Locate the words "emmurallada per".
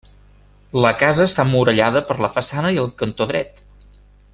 1.49-2.19